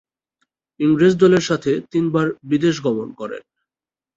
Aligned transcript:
ইংরেজ 0.79 1.13
দলের 1.15 1.43
সাথে 1.49 1.71
তিনবার 1.91 2.27
বিদেশ 2.43 2.75
গমন 2.85 3.09
করেন। 3.11 3.41